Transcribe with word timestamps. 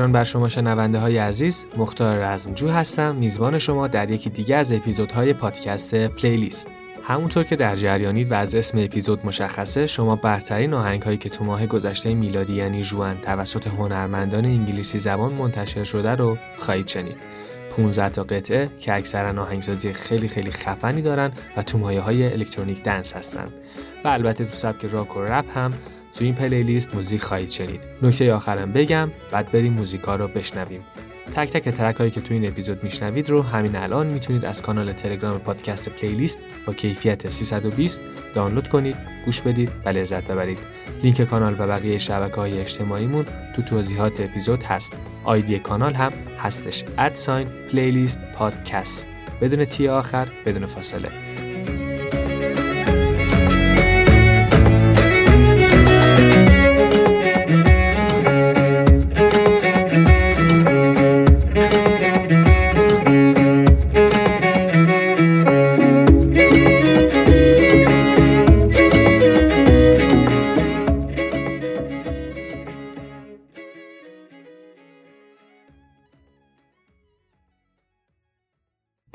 بیکران 0.00 0.12
بر 0.12 0.24
شما 0.24 0.48
شنونده 0.48 0.98
های 0.98 1.18
عزیز 1.18 1.66
مختار 1.76 2.16
رزمجو 2.16 2.68
هستم. 2.68 3.16
میزبان 3.16 3.58
شما 3.58 3.88
در 3.88 4.10
یکی 4.10 4.30
دیگه 4.30 4.56
از 4.56 4.72
اپیزودهای 4.72 5.32
پادکست 5.32 5.94
پلیلیست. 5.94 6.68
همونطور 7.02 7.44
که 7.44 7.56
در 7.56 7.76
جریانید 7.76 8.32
و 8.32 8.34
از 8.34 8.54
اسم 8.54 8.78
اپیزود 8.78 9.26
مشخصه 9.26 9.86
شما 9.86 10.16
برترین 10.16 10.74
آهنگ 10.74 11.02
هایی 11.02 11.16
که 11.16 11.28
تو 11.28 11.44
ماه 11.44 11.66
گذشته 11.66 12.14
میلادی 12.14 12.54
یعنی 12.54 12.82
جوان 12.82 13.16
توسط 13.16 13.66
هنرمندان 13.66 14.44
انگلیسی 14.44 14.98
زبان 14.98 15.32
منتشر 15.32 15.84
شده 15.84 16.14
رو 16.14 16.38
خواهید 16.58 16.88
شنید. 16.88 17.16
15 17.76 18.08
تا 18.08 18.24
قطعه 18.24 18.70
که 18.78 18.94
اکثرا 18.94 19.42
آهنگسازی 19.42 19.92
خیلی 19.92 20.28
خیلی 20.28 20.50
خفنی 20.50 21.02
دارن 21.02 21.32
و 21.56 21.62
تو 21.62 21.78
مایه 21.78 22.00
های 22.00 22.32
الکترونیک 22.32 22.82
دنس 22.82 23.12
هستن. 23.12 23.48
و 24.04 24.08
البته 24.08 24.44
تو 24.44 24.56
سبک 24.56 24.84
راک 24.84 25.16
و 25.16 25.20
رپ 25.20 25.58
هم 25.58 25.72
تو 26.14 26.24
این 26.24 26.34
پلیلیست 26.34 26.94
موزیک 26.94 27.22
خواهید 27.22 27.50
شنید. 27.50 27.80
نکته 28.02 28.32
آخرم 28.32 28.72
بگم 28.72 29.10
بعد 29.30 29.52
بریم 29.52 29.72
موزیکا 29.72 30.16
رو 30.16 30.28
بشنویم. 30.28 30.80
تک 31.32 31.50
تک 31.50 31.68
ترک 31.68 31.96
هایی 31.96 32.10
که 32.10 32.20
تو 32.20 32.34
این 32.34 32.48
اپیزود 32.48 32.84
میشنوید 32.84 33.30
رو 33.30 33.42
همین 33.42 33.76
الان 33.76 34.06
می‌تونید 34.06 34.44
از 34.44 34.62
کانال 34.62 34.92
تلگرام 34.92 35.38
پادکست 35.38 35.88
پلیلیست 35.88 36.38
با 36.66 36.72
کیفیت 36.72 37.28
320 37.28 38.00
دانلود 38.34 38.68
کنید 38.68 38.96
گوش 39.24 39.40
بدید 39.40 39.70
و 39.84 39.88
لذت 39.88 40.24
ببرید. 40.24 40.58
لینک 41.02 41.22
کانال 41.22 41.56
و 41.58 41.66
بقیه 41.66 41.98
شبکه 41.98 42.36
های 42.36 42.60
اجتماعیمون 42.60 43.26
تو 43.56 43.62
توضیحات 43.62 44.20
اپیزود 44.20 44.62
هست. 44.62 44.92
آیدی 45.24 45.58
کانال 45.58 45.94
هم 45.94 46.12
هستش. 46.38 46.84
ادساین 46.98 47.48
پلیلیست 47.72 48.20
پادکست. 48.34 49.06
بدون 49.40 49.64
تی 49.64 49.88
آخر 49.88 50.28
بدون 50.46 50.66
فاصله. 50.66 51.29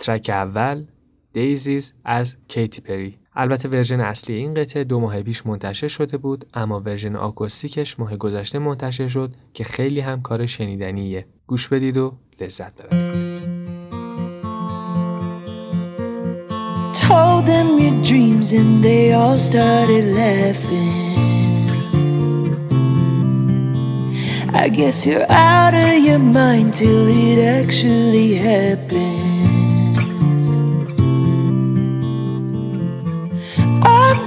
ترک 0.05 0.29
اول 0.29 0.85
دیزیز 1.33 1.93
از 2.05 2.35
کیتی 2.47 2.81
پری 2.81 3.17
البته 3.35 3.69
ورژن 3.69 3.99
اصلی 3.99 4.35
این 4.35 4.53
قطعه 4.53 4.83
دو 4.83 4.99
ماه 4.99 5.21
پیش 5.21 5.45
منتشر 5.45 5.87
شده 5.87 6.17
بود 6.17 6.45
اما 6.53 6.79
ورژن 6.79 7.15
آکوستیکش 7.15 7.99
ماه 7.99 8.17
گذشته 8.17 8.59
منتشر 8.59 9.07
شد 9.07 9.33
که 9.53 9.63
خیلی 9.63 9.99
هم 9.99 10.21
کار 10.21 10.45
شنیدنیه. 10.45 11.25
گوش 11.47 11.67
بدید 11.67 11.97
و 11.97 12.13
لذت 12.41 12.73
ببرید. 12.81 13.35
Told 16.93 17.45
them 17.51 17.69
your 17.83 17.97
dreams 18.09 18.47
and 18.59 18.71
they 18.85 19.05
all 19.19 19.39
started 19.49 20.05
laughing. 20.21 21.05
I 24.63 24.65
guess 24.77 24.97
you're 25.07 25.29
out 25.29 25.73
of 25.85 25.95
your 26.07 26.23
mind 26.39 26.73
till 26.79 27.05
it 27.27 27.37
actually 27.59 28.29
happened. 28.49 29.34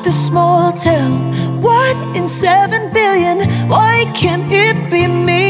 The 0.09 0.13
small 0.13 0.73
town. 0.73 1.61
One 1.61 2.17
in 2.17 2.29
seven 2.29 2.91
billion, 2.95 3.47
why 3.69 4.11
can't 4.17 4.51
it 4.51 4.91
be 4.91 5.07
me? 5.07 5.45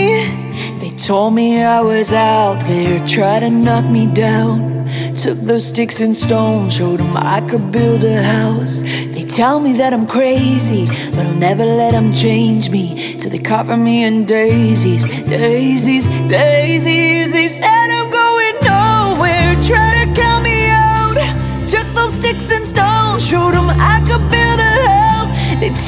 They 0.80 0.91
told 0.91 1.34
me 1.34 1.62
I 1.62 1.80
was 1.80 2.12
out 2.12 2.58
there, 2.66 2.98
tried 3.06 3.41
to 3.41 3.50
knock 3.50 3.84
me 3.84 4.12
down. 4.12 4.88
Took 5.16 5.38
those 5.42 5.69
sticks 5.69 6.00
and 6.00 6.16
stones, 6.16 6.74
showed 6.74 6.98
them 6.98 7.16
I 7.16 7.41
could 7.48 7.70
build 7.70 8.02
a 8.02 8.20
house. 8.20 8.82
They 9.14 9.22
tell 9.22 9.60
me 9.60 9.74
that 9.74 9.92
I'm 9.92 10.08
crazy, 10.08 10.86
but 11.14 11.25
I'll 11.25 11.34
never 11.34 11.64
let 11.64 11.92
them 11.92 12.12
change 12.12 12.69
me. 12.69 13.16
Till 13.20 13.30
they 13.30 13.38
cover 13.38 13.76
me 13.76 14.02
in 14.02 14.25
daisies, 14.25 15.06
daisies, 15.06 16.08
daisies. 16.26 17.32
They 17.32 17.46
said 17.46 17.88
I'm 17.98 18.10
going 18.10 18.56
nowhere, 18.75 19.54
try 19.70 20.04
to 20.04 20.20
count 20.20 20.42
me 20.42 20.66
out. 20.70 21.16
Took 21.69 21.86
those 21.94 22.14
sticks 22.14 22.50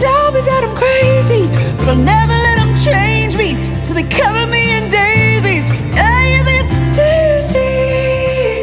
tell 0.00 0.32
me 0.32 0.40
that 0.40 0.62
I'm 0.66 0.74
crazy, 0.82 1.44
but 1.76 1.88
I'll 1.92 2.04
never 2.14 2.36
let 2.46 2.56
them 2.60 2.72
change 2.88 3.36
me 3.36 3.48
till 3.84 3.94
they 3.94 4.08
cover 4.20 4.46
me 4.46 4.62
in 4.76 4.84
daisies. 4.90 5.66
Daisies, 6.00 6.68
daisies. 6.96 8.60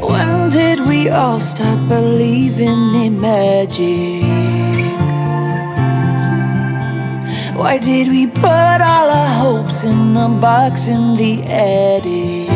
When 0.00 0.50
did 0.50 0.78
we 0.86 1.08
all 1.10 1.40
stop 1.40 1.78
believing 1.88 2.94
in 3.04 3.20
magic? 3.20 4.22
Why 7.60 7.78
did 7.78 8.06
we 8.08 8.28
put 8.28 8.78
all 8.92 9.10
our 9.20 9.32
hopes 9.42 9.82
in 9.82 10.16
a 10.16 10.28
box 10.28 10.86
in 10.86 11.16
the 11.16 11.42
attic? 11.42 12.48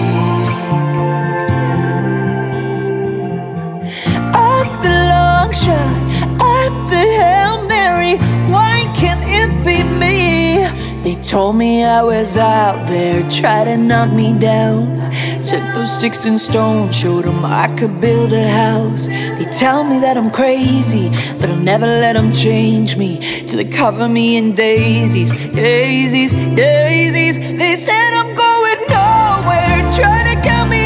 I'm 4.49 4.69
the 4.87 4.97
long 5.13 5.51
shot, 5.53 6.02
Can't 9.03 9.25
it 9.27 9.51
be 9.67 9.83
me? 9.99 10.63
They 11.03 11.21
told 11.21 11.57
me 11.57 11.83
I 11.83 12.05
was 12.05 12.37
out 12.37 12.87
there, 12.87 13.29
tried 13.29 13.65
to 13.65 13.77
knock 13.77 14.13
me 14.13 14.39
down. 14.39 15.11
Took 15.45 15.65
those 15.75 15.91
sticks 15.99 16.25
and 16.25 16.39
stones, 16.39 16.97
showed 16.97 17.25
them 17.25 17.45
I 17.45 17.67
could 17.77 18.01
build 18.01 18.33
a 18.33 18.49
house. 18.49 19.09
They 19.09 19.47
tell 19.59 19.83
me 19.83 19.99
that 19.99 20.17
I'm 20.17 20.31
crazy, 20.31 21.09
but 21.41 21.51
I'll 21.51 21.57
never 21.57 21.87
let 21.87 22.13
them 22.13 22.31
change 22.33 22.97
me. 22.97 23.19
Till 23.49 23.57
they 23.57 23.69
cover 23.69 24.09
me 24.09 24.37
in 24.37 24.55
daisies, 24.55 25.33
daisies, 25.51 26.33
daisies. 26.55 27.37
They 27.59 27.75
said 27.75 28.13
I'm 28.15 28.33
going 28.37 28.81
nowhere, 28.89 29.83
try 29.99 30.33
to 30.33 30.41
cut 30.49 30.69
me 30.69 30.82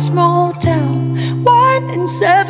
small 0.00 0.52
town, 0.54 1.44
one 1.44 1.90
in 1.90 2.06
seven 2.06 2.49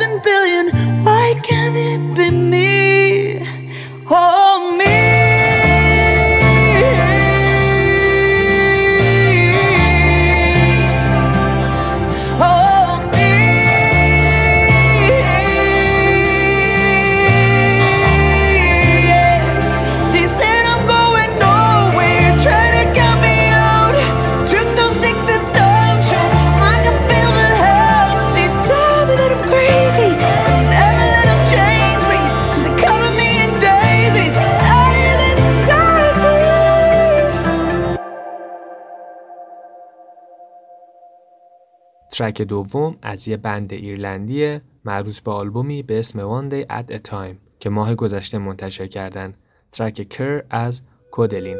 ترک 42.21 42.41
دوم 42.41 42.95
از 43.01 43.27
یه 43.27 43.37
بند 43.37 43.73
ایرلندیه 43.73 44.61
مربوط 44.85 45.19
به 45.19 45.31
آلبومی 45.31 45.83
به 45.83 45.99
اسم 45.99 46.41
One 46.41 46.51
Day 46.53 46.71
at 46.71 46.91
a 46.91 47.09
Time 47.09 47.35
که 47.59 47.69
ماه 47.69 47.95
گذشته 47.95 48.37
منتشر 48.37 48.87
کردن. 48.87 49.33
ترک 49.71 50.09
کر 50.09 50.43
از 50.49 50.81
کودلین. 51.11 51.57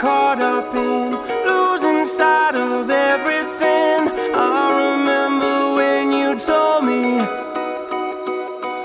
Caught 0.00 0.40
up 0.40 0.74
in 0.76 1.37
sight 2.08 2.54
of 2.54 2.88
everything. 2.88 4.00
I 4.34 4.64
remember 4.82 5.54
when 5.76 6.10
you 6.10 6.28
told 6.38 6.86
me, 6.88 7.20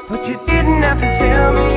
but 0.09 0.27
you 0.27 0.35
didn't 0.43 0.83
have 0.83 0.99
to 0.99 1.09
tell 1.17 1.53
me. 1.53 1.71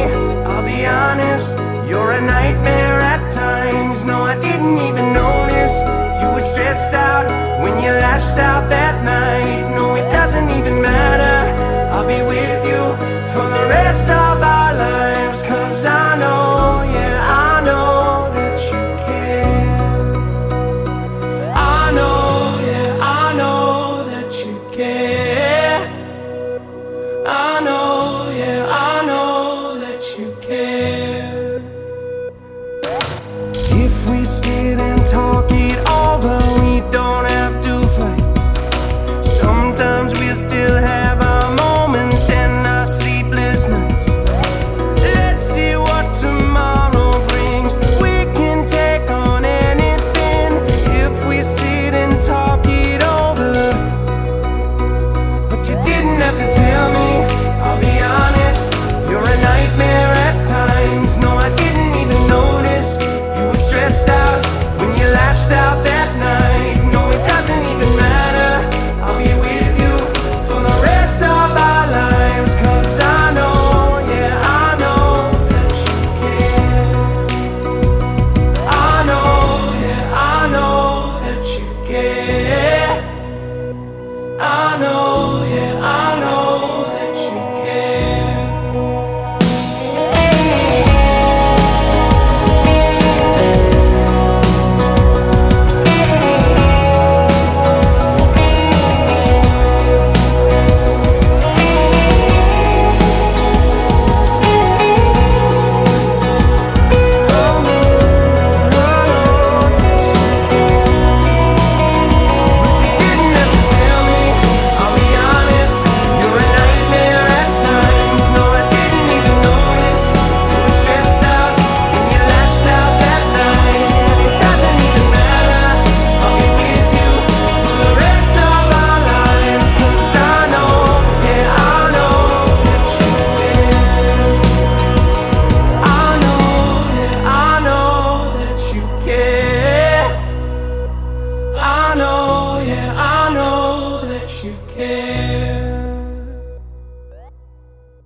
I'll 0.50 0.66
be 0.66 0.84
honest, 0.84 1.56
you're 1.88 2.10
a 2.10 2.20
nightmare 2.20 3.00
at 3.00 3.31
times. 3.31 4.04
No, 4.04 4.22
I 4.22 4.34
didn't 4.40 4.78
even 4.88 5.12
notice 5.12 5.76
you 6.20 6.28
were 6.34 6.46
stressed 6.52 6.94
out 6.94 7.26
when 7.62 7.75
you 7.81 7.90
lashed 7.90 8.38
out 8.38 8.69
that 8.69 9.04
night. 9.04 9.72
No, 9.76 9.94
it 9.94 10.10
doesn't 10.10 10.50
even 10.58 10.82
matter. 10.82 11.38
I'll 11.94 12.08
be 12.08 12.22
with 12.26 12.62
you 12.70 12.82
for 13.32 13.46
the 13.56 13.64
rest 13.69 14.08
of 14.08 14.42
our 14.42 14.75
lives. 14.75 15.42
Cause 15.42 15.84
I 15.84 16.19
know, 16.19 16.45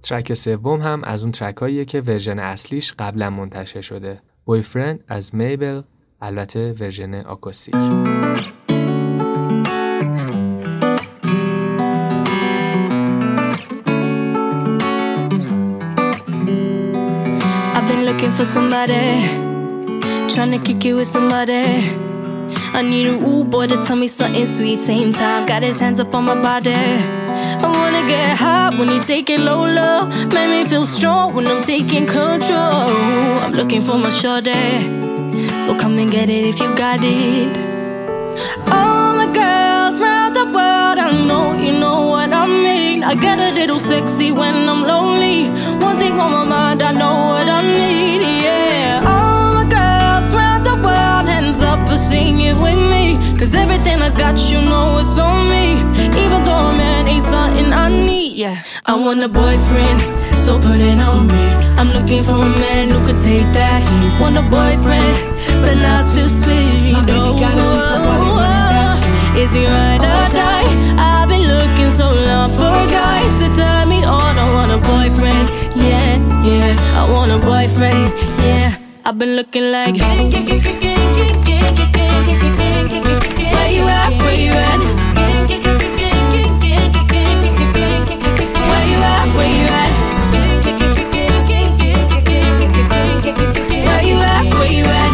ترک 0.02 0.34
سوم 0.34 0.80
هم 0.80 1.04
از 1.04 1.22
اون 1.22 1.32
ترکاییه 1.32 1.84
که 1.84 2.00
ورژن 2.00 2.38
اصلیش 2.38 2.94
قبلا 2.98 3.30
منتشر 3.30 3.80
شده. 3.80 4.20
بویفرند 4.44 5.04
از 5.08 5.34
میبل 5.34 5.82
البته 6.20 6.74
ورژن 6.80 7.14
آکوستیک. 7.14 7.74
For 18.40 18.44
somebody, 18.46 19.06
trying 20.32 20.52
to 20.52 20.58
kick 20.66 20.84
it 20.86 20.94
with 20.94 21.08
somebody. 21.08 21.64
I 22.72 22.80
need 22.80 23.06
a 23.06 23.14
rude 23.18 23.50
boy 23.50 23.66
to 23.66 23.76
tell 23.84 23.96
me 23.96 24.08
something 24.08 24.46
sweet. 24.46 24.80
Same 24.80 25.12
time, 25.12 25.44
got 25.44 25.62
his 25.62 25.78
hands 25.78 26.00
up 26.00 26.14
on 26.14 26.24
my 26.24 26.36
body. 26.40 27.19
I 27.62 27.68
wanna 27.78 28.02
get 28.08 28.36
hot 28.38 28.72
when 28.78 28.88
you 28.88 29.00
take 29.02 29.28
it 29.30 29.40
low, 29.40 29.64
low. 29.66 30.06
Make 30.34 30.50
me 30.54 30.64
feel 30.64 30.86
strong 30.86 31.34
when 31.34 31.46
I'm 31.46 31.62
taking 31.62 32.06
control. 32.06 32.88
I'm 33.44 33.52
looking 33.52 33.82
for 33.82 33.96
my 33.98 34.10
shorty, 34.10 34.52
so 35.64 35.76
come 35.76 35.98
and 35.98 36.10
get 36.10 36.28
it 36.30 36.44
if 36.44 36.58
you 36.60 36.74
got 36.74 37.00
it. 37.02 37.52
All 38.76 39.12
my 39.20 39.28
girls 39.40 40.00
round 40.00 40.34
the 40.34 40.46
world, 40.56 40.98
I 41.06 41.10
know 41.28 41.46
you 41.64 41.72
know 41.78 41.98
what 42.14 42.32
I 42.32 42.46
mean. 42.46 43.04
I 43.04 43.14
get 43.14 43.38
a 43.38 43.50
little 43.58 43.78
sexy 43.78 44.32
when 44.32 44.68
I'm 44.68 44.82
lonely. 44.82 45.48
One 45.84 45.98
thing 45.98 46.18
on 46.18 46.30
my 46.32 46.44
mind, 46.44 46.82
I 46.82 46.92
know 46.92 47.16
what 47.32 47.48
I 47.48 47.60
need. 47.62 48.22
Yeah, 48.44 48.69
sing 52.00 52.40
it 52.40 52.56
with 52.56 52.80
me. 52.92 53.20
Cause 53.38 53.54
everything 53.54 54.00
I 54.00 54.10
got, 54.16 54.36
you 54.50 54.58
know 54.70 54.98
it's 54.98 55.18
on 55.18 55.50
me. 55.52 55.76
Even 56.22 56.40
though 56.44 56.72
a 56.72 56.76
man 56.76 57.06
ain't 57.06 57.22
something 57.22 57.72
I 57.72 57.88
need. 57.88 58.32
Yeah, 58.36 58.62
I 58.86 58.94
want 58.96 59.20
a 59.20 59.28
boyfriend. 59.28 60.00
So 60.40 60.58
put 60.58 60.80
it 60.80 60.98
on 60.98 61.26
me. 61.28 61.44
I'm 61.76 61.88
looking 61.88 62.22
for 62.24 62.40
a 62.40 62.52
man 62.64 62.88
who 62.90 62.98
could 63.04 63.20
take 63.20 63.48
that 63.52 63.80
heat. 63.84 64.12
Want 64.20 64.36
a 64.40 64.44
boyfriend, 64.48 65.14
but 65.60 65.76
not 65.76 66.08
too 66.08 66.28
sweet. 66.28 66.92
My 66.96 67.04
baby 67.04 67.20
oh, 67.20 67.36
oh, 67.36 67.40
got 67.44 67.52
a 67.52 67.64
pizza 67.76 67.98
party 68.00 68.30
running 68.40 68.68
that 68.72 68.90
street. 68.96 69.42
is 69.44 69.52
he 69.52 69.64
ride 69.68 70.00
oh, 70.00 70.08
or 70.08 70.28
die? 70.32 70.68
I've 70.96 71.28
been 71.28 71.44
looking 71.44 71.90
so 71.92 72.08
long 72.08 72.48
for 72.56 72.72
a 72.72 72.86
guy 72.88 73.20
to 73.40 73.46
turn 73.52 73.88
me 73.88 74.00
on. 74.04 74.32
I 74.40 74.46
want 74.56 74.72
a 74.72 74.80
boyfriend, 74.80 75.46
yeah, 75.76 76.16
yeah. 76.40 77.00
I 77.00 77.04
want 77.04 77.32
a 77.32 77.38
boyfriend, 77.38 78.08
yeah. 78.40 78.79
I've 79.10 79.18
been 79.18 79.34
looking 79.34 79.66
like. 79.72 79.96
Where 79.96 80.22
you 83.74 83.82
at? 83.82 84.12
Where 84.22 84.38
you 84.38 84.52
at? 84.52 84.80
Where 88.70 88.86
you 88.86 89.02
at? 89.02 89.26
Where 89.34 89.50
you 89.50 89.66
at? 89.66 89.90
Where 93.98 93.98
you 93.98 94.22
at? 94.22 94.46
Where 94.54 94.70
you 94.70 94.86
at? 94.86 95.10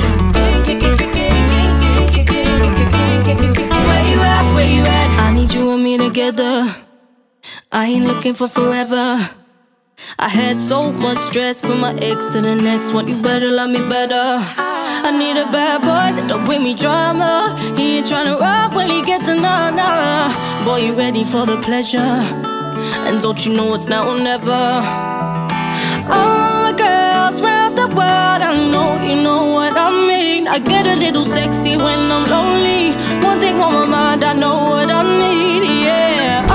Where 3.80 4.04
you 4.04 4.20
at? 4.20 4.44
Where 4.54 4.68
you 4.68 4.82
at? 4.82 5.08
I 5.20 5.32
need 5.32 5.54
you 5.54 5.72
and 5.72 5.82
me 5.82 5.96
together. 5.96 6.76
I 7.72 7.86
ain't 7.86 8.04
looking 8.04 8.34
for 8.34 8.46
forever. 8.46 9.26
I 10.18 10.28
had 10.28 10.58
so 10.58 10.90
much 10.92 11.18
stress 11.18 11.60
from 11.60 11.80
my 11.80 11.92
ex 11.96 12.24
to 12.26 12.40
the 12.40 12.54
next 12.54 12.94
one. 12.94 13.06
You 13.06 13.20
better 13.20 13.50
love 13.50 13.68
me 13.68 13.80
better. 13.80 14.38
I 14.56 15.10
need 15.12 15.36
a 15.38 15.44
bad 15.52 15.82
boy 15.82 16.16
that 16.16 16.26
don't 16.26 16.44
bring 16.46 16.62
me 16.64 16.74
drama. 16.74 17.54
He 17.76 17.98
ain't 17.98 18.06
tryna 18.06 18.40
rob 18.40 18.74
when 18.74 18.88
he 18.88 19.02
get 19.02 19.26
to 19.26 19.34
nah 19.34 19.68
nah. 19.70 20.32
Boy, 20.64 20.86
you 20.86 20.94
ready 20.94 21.22
for 21.22 21.44
the 21.44 21.58
pleasure? 21.58 21.98
And 23.06 23.20
don't 23.20 23.44
you 23.44 23.52
know 23.52 23.74
it's 23.74 23.88
now 23.88 24.08
or 24.08 24.18
never? 24.18 24.80
All 26.08 26.62
my 26.64 26.74
girls 26.76 27.42
round 27.42 27.76
the 27.76 27.86
world, 27.88 28.40
I 28.40 28.56
know 28.72 29.02
you 29.04 29.22
know 29.22 29.52
what 29.52 29.76
I 29.76 29.90
mean. 29.90 30.48
I 30.48 30.58
get 30.58 30.86
a 30.86 30.96
little 30.96 31.24
sexy 31.24 31.76
when 31.76 32.10
I'm 32.10 32.24
lonely. 32.30 32.94
One 33.22 33.38
thing 33.38 33.60
on 33.60 33.72
my 33.74 33.84
mind, 33.84 34.24
I 34.24 34.32
know 34.32 34.56
what 34.70 34.90
I 34.90 35.02
need. 35.02 35.84
Yeah, 35.84 36.45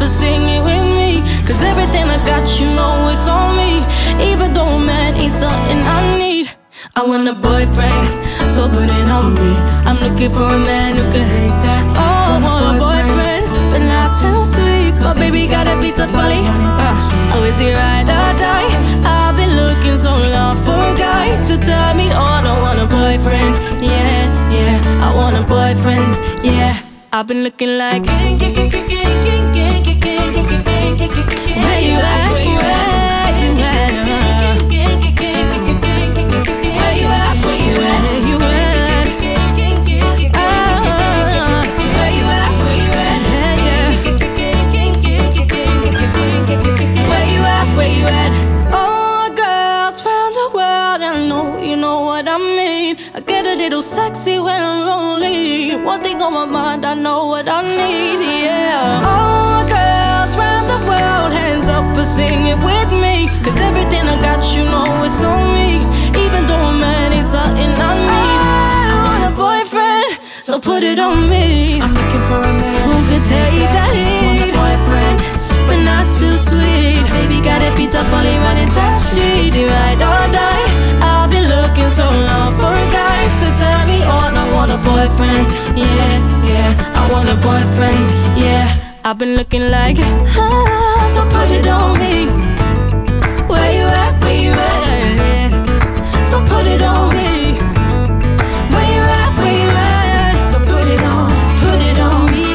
up 0.00 0.08
and 0.08 0.10
sing 0.10 0.48
it 0.48 0.62
with 0.64 0.86
me. 0.96 1.20
Cause 1.46 1.62
everything 1.62 2.08
I 2.08 2.16
got, 2.24 2.48
you 2.58 2.66
know 2.72 3.08
it's 3.12 3.28
on 3.28 3.56
me. 3.56 3.84
Even 4.30 4.52
though 4.52 4.78
man 4.78 5.14
ain't 5.14 5.32
something 5.32 5.80
I 5.98 6.18
need. 6.18 6.50
I 6.96 7.04
want 7.04 7.28
a 7.28 7.34
boyfriend, 7.34 8.06
so 8.50 8.68
put 8.68 8.88
it 8.88 9.08
on 9.08 9.34
me. 9.34 9.52
I'm 9.88 9.98
looking 10.00 10.30
for 10.30 10.48
a 10.48 10.58
man 10.58 10.96
who 10.96 11.04
can 11.12 11.24
take 11.28 11.56
that. 11.66 11.82
Oh, 12.00 12.34
I 12.34 12.38
want 12.40 12.64
a 12.68 12.72
boyfriend, 12.80 13.44
but 13.72 13.82
not 13.84 14.10
too 14.20 14.40
sweet. 14.54 14.92
My 15.04 15.12
baby 15.14 15.46
got 15.46 15.66
a 15.66 15.76
pizza 15.80 16.06
fully. 16.08 16.40
Uh, 16.44 17.36
oh, 17.36 17.44
is 17.44 17.58
he 17.60 17.72
ride 17.72 18.08
or 18.08 18.30
die? 18.40 18.70
I've 19.04 19.36
been 19.36 19.52
looking 19.56 19.96
so 19.96 20.12
long 20.16 20.56
for 20.64 20.80
a 20.92 20.94
guy 20.96 21.28
to 21.48 21.56
tell 21.58 21.94
me, 21.94 22.08
oh, 22.12 22.36
I 22.36 22.40
don't 22.42 22.60
want 22.64 22.80
a 22.80 22.88
boyfriend. 22.88 23.52
Yeah, 23.82 24.20
yeah, 24.56 25.04
I 25.04 25.14
want 25.14 25.36
a 25.36 25.44
boyfriend. 25.44 26.10
Yeah, 26.44 26.74
I've 27.12 27.26
been 27.26 27.42
looking 27.42 27.76
like. 27.76 28.06
Where 28.06 28.30
you 31.80 31.96
at? 31.98 32.30
Where 32.30 32.44
you 32.44 32.58
at? 32.60 33.10
Uh, 33.50 33.96
where 36.76 36.94
you 36.94 37.06
at? 37.08 37.36
Where 37.44 37.58
you 37.58 37.74
at? 37.74 38.06
Where 38.06 38.20
you 38.28 38.38
at? 38.38 39.08
Uh, 47.50 47.76
where 47.76 47.90
you 47.90 48.06
at? 48.06 48.32
Oh, 48.72 49.32
girls 49.34 49.98
the 50.02 50.46
world, 50.54 51.02
I 51.02 51.26
know 51.28 51.58
you 51.60 51.76
know 51.76 52.02
what 52.02 52.28
I 52.28 52.38
mean. 52.38 52.96
I 53.14 53.20
get 53.20 53.46
a 53.46 53.54
little 53.56 53.82
sexy 53.82 54.38
when 54.38 54.62
on 56.30 56.48
my 56.48 56.60
mind, 56.60 56.84
I 56.86 56.94
know 56.94 57.26
what 57.26 57.48
I 57.48 57.62
need, 57.62 58.20
yeah. 58.44 59.02
Oh, 59.02 59.66
girls 59.66 60.36
round 60.36 60.66
the 60.70 60.78
world, 60.86 61.32
hands 61.32 61.68
up 61.68 61.84
and 61.96 62.06
sing 62.06 62.46
it 62.46 62.58
with 62.62 62.90
me. 63.04 63.28
Cause 63.42 63.58
everything 63.60 64.06
I 64.06 64.16
got, 64.22 64.40
you 64.54 64.64
know 64.64 64.86
it's 65.04 65.22
on 65.24 65.42
me. 65.54 65.82
Even 66.24 66.46
though 66.46 66.70
a 66.70 66.72
man 66.72 67.12
ain't 67.12 67.26
something 67.26 67.72
I 67.88 67.92
need. 68.10 68.90
I 68.94 68.98
want 69.06 69.24
a 69.26 69.32
boyfriend, 69.34 70.10
so 70.40 70.60
put 70.60 70.82
it 70.84 70.98
on 70.98 71.28
me. 71.28 71.80
I'm 71.80 71.94
looking 71.94 72.24
for 72.30 72.40
a 72.46 72.52
man 72.62 72.80
Who 72.86 72.96
could 73.10 73.24
take 73.26 73.70
that 73.74 73.90
heat. 73.90 74.22
Want 74.26 74.40
a 74.40 74.48
boyfriend 74.54 75.40
but 75.66 75.82
not 75.82 76.06
too 76.14 76.34
sweet. 76.34 77.02
Baby 77.14 77.38
got 77.42 77.62
a 77.62 77.70
pizza 77.76 78.02
fully 78.10 78.36
running 78.46 78.70
that 78.78 78.98
street. 78.98 79.54
You 79.54 79.66
ride 79.66 80.02
or 80.02 80.24
die. 80.34 80.66
I've 81.02 81.30
been 81.30 81.46
looking 81.46 81.90
so 81.90 82.06
boyfriend. 84.99 85.47
Yeah, 85.77 86.11
yeah, 86.51 86.69
I 86.99 87.09
want 87.11 87.29
a 87.29 87.35
boyfriend. 87.35 88.03
Yeah, 88.37 88.65
I've 89.03 89.17
been 89.17 89.35
looking 89.35 89.69
like, 89.69 89.97
ah, 89.99 91.11
so 91.13 91.21
put 91.35 91.49
it 91.51 91.67
on 91.67 91.99
me. 91.99 92.15
Where 93.49 93.71
you 93.77 93.85
at? 94.03 94.13
Where 94.23 94.39
you 94.45 94.51
at? 94.51 95.51
So 96.29 96.37
put 96.49 96.65
it 96.67 96.81
on 96.81 97.09
me. 97.15 97.55
Where 98.73 98.89
you 98.95 99.03
at? 99.19 99.31
Where 99.39 99.57
you 99.63 99.69
at? 99.69 100.35
So 100.51 100.57
put 100.69 100.87
it 100.95 101.03
on 101.15 101.29
Put 101.61 101.81
it 101.89 101.99
on 101.99 102.25
me. 102.33 102.49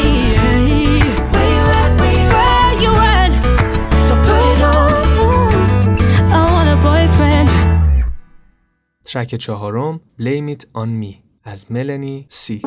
Where 1.32 1.48
you 1.56 1.64
at? 1.80 1.90
Where 2.00 2.16
you 2.22 2.30
at? 2.48 2.70
Where 2.70 2.82
you 2.84 2.92
at? 3.16 3.32
So 4.08 4.14
put 4.26 4.42
it 4.52 4.62
on 4.74 4.92
I 6.32 6.40
want 6.52 6.68
a 6.68 6.76
boyfriend. 6.86 7.50
ترک 9.04 9.34
چهارم 9.34 10.00
Blame 10.18 10.48
It 10.54 10.64
On 10.74 10.88
Me 11.00 11.23
از 11.44 11.72
ملانی 11.72 12.26
سی 12.28 12.62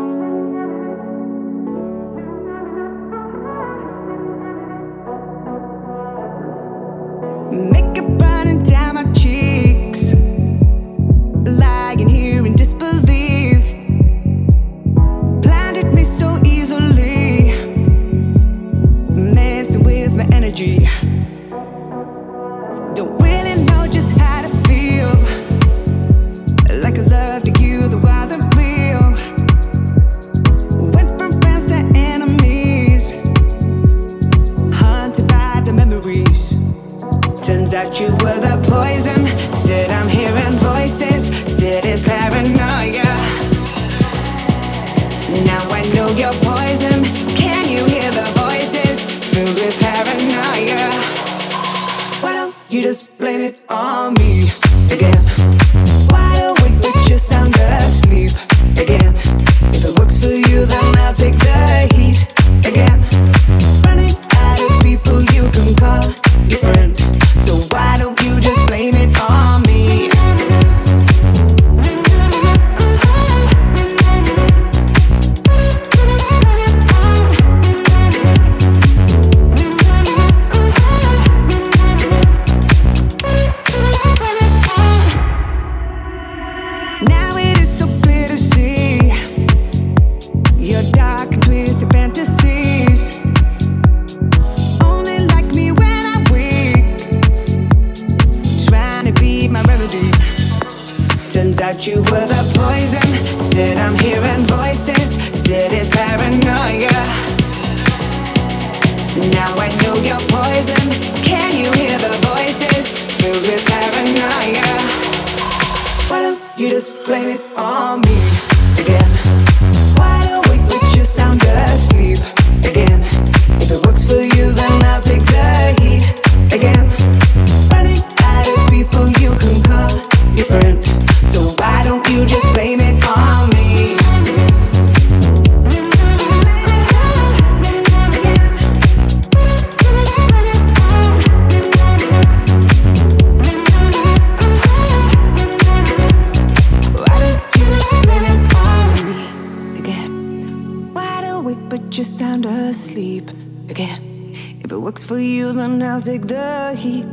then 155.58 155.82
I'll 155.82 156.00
take 156.00 156.22
the 156.22 156.74
heat 156.76 157.04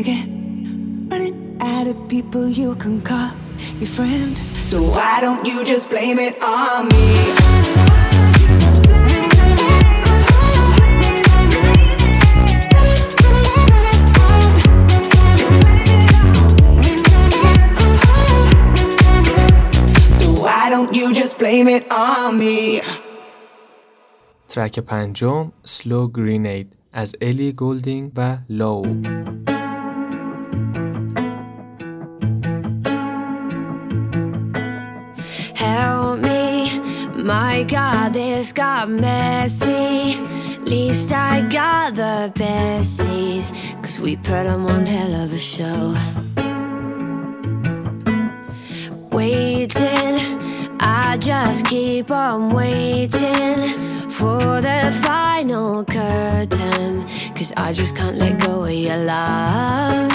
again. 0.00 1.06
Running 1.10 1.58
out 1.60 1.86
of 1.86 2.08
people 2.08 2.48
you 2.48 2.74
can 2.76 3.00
call 3.02 3.30
your 3.78 3.88
friend. 3.88 4.36
So 4.38 4.82
why 4.82 5.20
don't 5.20 5.46
you 5.46 5.64
just 5.64 5.90
blame 5.90 6.18
it 6.18 6.42
on 6.42 6.88
me? 6.88 7.60
از 26.92 27.16
الی 27.20 27.52
گولدینگ 27.52 28.12
و 28.16 28.38
لو 28.48 28.84
Help 35.54 36.18
me, 36.20 36.80
my 37.30 37.64
God, 37.64 38.12
this 38.14 38.50
got 38.52 38.88
messy. 38.88 40.16
Least 40.64 41.12
I 41.12 41.42
got 41.58 41.94
the 41.94 42.32
best 42.34 42.96
seat, 42.98 43.44
cause 43.82 44.00
we 44.00 44.16
put 44.16 44.46
on 44.46 44.64
one 44.64 44.86
hell 44.86 45.14
of 45.22 45.32
a 45.32 45.38
show. 45.38 45.94
Waiting, 49.10 50.16
I 50.80 51.18
just 51.18 51.66
keep 51.66 52.10
on 52.10 52.50
waiting 52.50 53.89
for 54.20 54.60
the 54.60 54.92
final 55.02 55.82
curtain. 55.82 57.06
Cause 57.34 57.54
I 57.56 57.72
just 57.72 57.96
can't 57.96 58.18
let 58.18 58.38
go 58.38 58.64
of 58.64 58.70
your 58.70 58.98
love. 58.98 60.12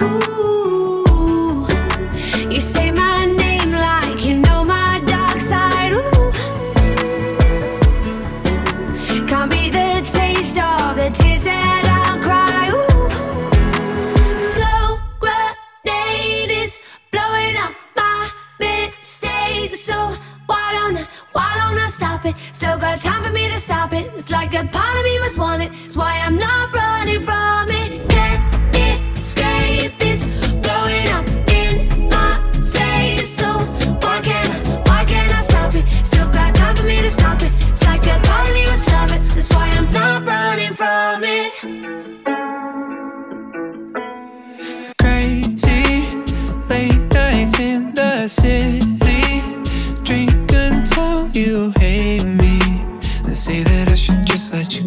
Ooh, 0.00 1.66
you 2.48 2.60
say 2.60 2.92
my 2.92 3.26
name 3.26 3.72
like 3.72 4.24
you 4.24 4.38
know 4.38 4.62
my 4.64 5.02
dark 5.06 5.40
side. 5.40 5.92
Ooh, 5.92 6.32
can't 9.26 9.50
beat 9.50 9.72
the 9.72 10.00
taste 10.18 10.58
of 10.58 10.94
the 10.94 11.10
tears 11.18 11.42
that 11.42 11.84
I 12.00 12.10
cry. 12.26 12.70
Ooh, 12.78 14.38
slow 14.38 15.00
grenade 15.18 16.52
is 16.62 16.78
blowing 17.10 17.56
up. 17.56 17.72
not 21.82 21.90
stop 21.90 22.24
it. 22.24 22.34
Still 22.52 22.78
got 22.78 23.00
time 23.00 23.22
for 23.24 23.30
me 23.30 23.48
to 23.48 23.58
stop 23.58 23.92
it. 23.92 24.12
It's 24.14 24.30
like 24.30 24.54
a 24.54 24.64
part 24.64 24.96
of 24.98 25.04
me 25.04 25.18
was 25.20 25.36
wanted. 25.38 25.72
It's 25.84 25.96
why 25.96 26.18
I'm 26.18 26.36
not. 26.36 26.81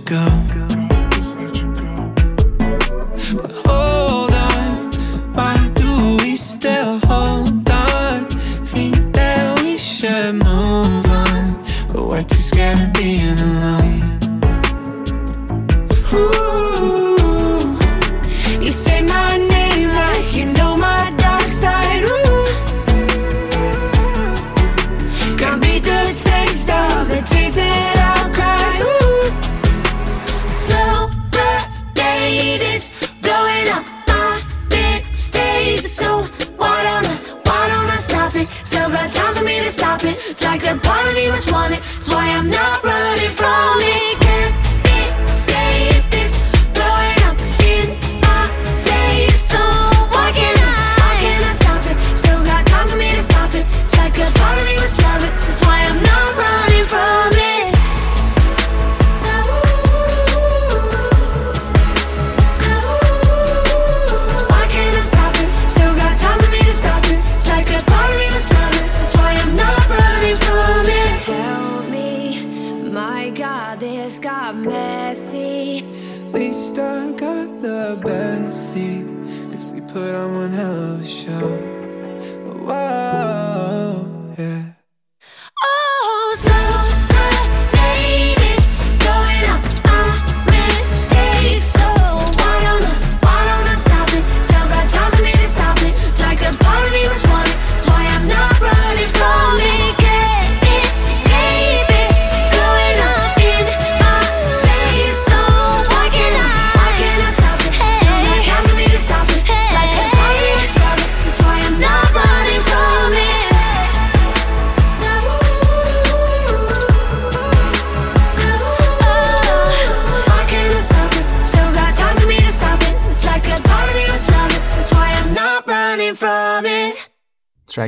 go. 0.06 0.75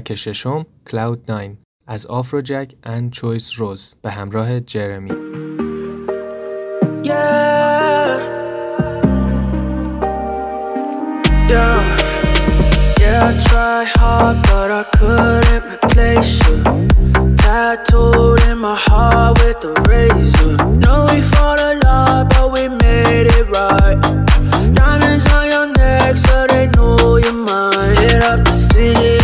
ترک 0.07 0.15
ششم 0.15 0.65
کلاود 0.91 1.31
9 1.31 1.57
از 1.87 2.05
آفروجک 2.05 2.73
اند 2.83 3.11
چویس 3.11 3.59
روز 3.59 3.95
به 4.01 4.11
همراه 4.11 4.59
جرمی 4.59 5.11
yeah. 7.03 8.19
Yeah. 11.53 11.79
Yeah, 13.01 13.29
I 13.29 13.33
try 13.47 13.79
hard, 13.97 14.37
but 14.49 14.69
I 14.81 14.83
couldn't 14.97 15.63
replace 15.73 16.33
you. 16.45 16.57
Tattooed 17.43 18.41
in 18.49 18.57
my 18.67 18.77
heart 18.87 19.33
with 19.41 19.69
a 19.71 19.73
razor. 19.89 20.55
Know 20.83 20.99
we 21.11 21.19
fought 21.31 21.61
a 21.69 21.73
lot, 21.85 22.23
but 22.33 22.47
we 22.55 22.63
made 22.83 23.27
it 23.37 23.45
right. 23.57 23.99
Diamonds 24.77 25.25
on 25.37 25.45
your 25.53 25.67
neck, 25.81 26.13
so 26.25 26.35
they 26.51 26.65
know 26.75 27.17
you're 27.23 27.41
mine. 27.49 27.95
Hit 28.03 28.21
up 28.31 28.39
the 28.47 28.55
city. 28.69 29.16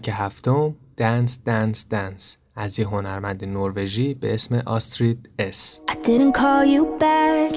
ترک 0.00 0.14
هفتم 0.18 0.74
دنس 0.96 1.38
دنس 1.44 1.86
دنس. 1.90 2.36
از 2.56 2.78
یه 2.78 2.86
هنرمند 2.86 3.44
نروژی 3.44 4.14
به 4.14 4.34
اسم 4.34 4.62
آسترید 4.66 5.30
اس. 5.38 5.80
I 5.90 5.94
didn't 5.94 6.34
call 6.34 6.64
you 6.64 6.84
back, 7.00 7.54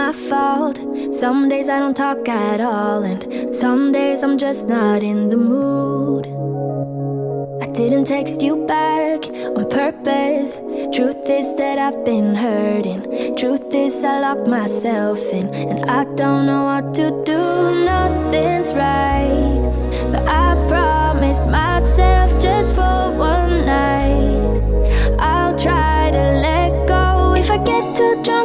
my 0.00 0.12
fault. 0.28 0.78
Some 1.22 1.48
days 1.48 1.68
I 1.68 1.78
don't 1.82 1.96
talk 2.04 2.28
at 2.28 2.60
all 2.60 3.00
And 3.10 3.22
some 3.62 3.82
days 3.92 4.18
I'm 4.24 4.36
just 4.46 4.62
not 4.76 5.00
in 5.12 5.20
the 5.32 5.40
mood. 5.52 6.24
I 7.64 7.66
didn't 7.80 8.06
text 8.16 8.38
you 8.46 8.54
back 8.76 9.20
on 9.56 9.64
purpose. 9.80 10.52
Truth 10.96 11.24
is 11.40 11.48
that 11.60 11.76
I've 11.86 12.00
been 12.10 12.30
hurting. 12.46 13.02
Truth 13.40 13.68
is 13.84 13.94
I 14.12 14.16
locked 14.26 14.48
myself 14.58 15.20
in 15.38 15.46
And 15.70 15.80
I 15.98 16.02
don't 16.20 16.44
know 16.50 16.62
what 16.70 16.86
to 16.98 17.06
do, 17.32 17.42
nothing's 17.92 18.70
right. 18.84 19.60
But 20.12 20.24
I 20.44 20.48
promise 20.70 20.99
myself 21.38 22.40
just 22.42 22.74
for 22.74 23.12
one 23.12 23.64
night. 23.64 24.60
I'll 25.18 25.56
try 25.56 26.10
to 26.10 26.22
let 26.46 26.88
go 26.88 27.34
if 27.36 27.50
I 27.50 27.58
get 27.58 27.94
too 27.94 28.20
drunk. 28.22 28.39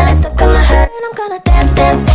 feelings 0.00 0.18
stuck 0.18 0.42
on 0.42 0.52
my 0.52 0.62
heart. 0.62 0.90
I'm 1.04 1.14
gonna 1.14 1.40
dance, 1.40 1.72
dance, 1.74 2.02
dance. 2.04 2.09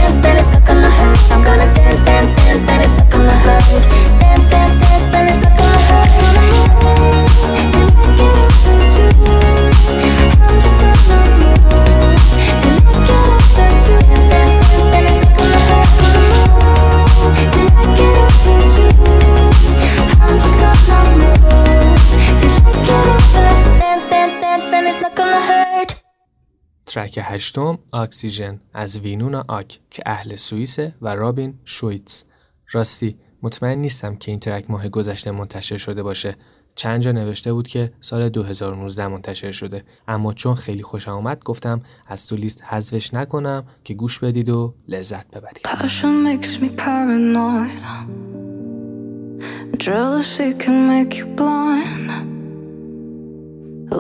هشتم 27.35 27.79
اکسیژن 27.93 28.59
از 28.73 28.97
وینونا 28.97 29.45
آک 29.47 29.79
که 29.89 30.03
اهل 30.05 30.35
سوئیس 30.35 30.77
و 31.01 31.15
رابین 31.15 31.53
شویتز. 31.65 32.23
راستی 32.71 33.15
مطمئن 33.41 33.77
نیستم 33.77 34.15
که 34.15 34.31
این 34.31 34.39
ترک 34.39 34.71
ماه 34.71 34.89
گذشته 34.89 35.31
منتشر 35.31 35.77
شده 35.77 36.03
باشه. 36.03 36.35
چند 36.75 37.01
جا 37.01 37.11
نوشته 37.11 37.53
بود 37.53 37.67
که 37.67 37.93
سال 38.01 38.29
2019 38.29 39.07
منتشر 39.07 39.51
شده. 39.51 39.83
اما 40.07 40.33
چون 40.33 40.55
خیلی 40.55 40.83
خوش 40.83 41.07
آمد 41.07 41.43
گفتم 41.43 41.81
از 42.07 42.27
تو 42.27 42.35
لیست 42.35 42.63
حذفش 42.63 43.13
نکنم 43.13 43.63
که 43.83 43.93
گوش 43.93 44.19
بدید 44.19 44.49
و 44.49 44.73
لذت 44.87 45.27
ببرید. 45.31 45.67